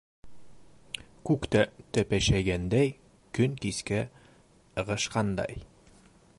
Күк 1.29 1.45
тә 1.55 1.61
тәпәшәйгәндәй, 1.97 2.95
көн 3.39 3.53
кискә 3.67 4.03
ығышҡандай. 4.85 5.65